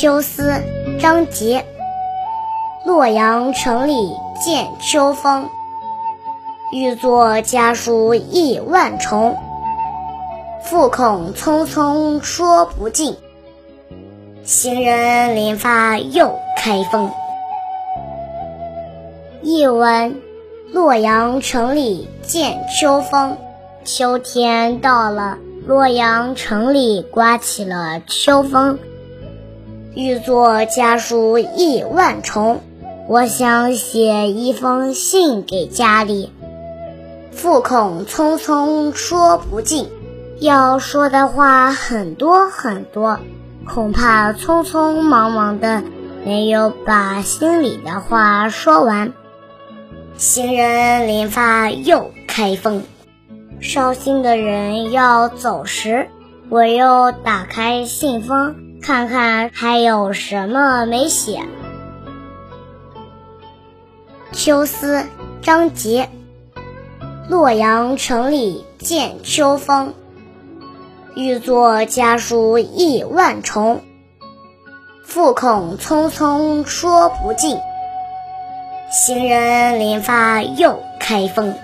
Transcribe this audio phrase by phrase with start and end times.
[0.00, 0.62] 秋思，
[1.00, 1.60] 张籍。
[2.84, 5.48] 洛阳城里见秋风，
[6.72, 9.36] 欲作家书意万重。
[10.62, 13.16] 复恐匆匆说不尽，
[14.44, 17.10] 行人临发又开封。
[19.42, 20.14] 译文：
[20.72, 23.36] 洛阳城里见秋风，
[23.84, 28.78] 秋天到了，洛阳城里刮起了秋风。
[29.94, 32.60] 欲作家书意万重，
[33.08, 36.32] 我想写一封信给家里，
[37.32, 39.88] 复恐匆匆说不尽。
[40.40, 43.18] 要说的话很多很多，
[43.66, 45.82] 恐怕匆匆忙忙的
[46.24, 49.12] 没有把心里的话说完。
[50.16, 52.84] 行人临发又开封，
[53.60, 56.08] 捎信的人要走时，
[56.50, 61.42] 我又打开信封，看看还有什么没写。
[64.32, 65.04] 秋思，
[65.42, 66.06] 张籍。
[67.28, 69.94] 洛阳城里见秋风。
[71.14, 73.82] 欲作家书意万重，
[75.04, 77.58] 复恐匆匆说不尽。
[78.90, 81.54] 行人临发又开封。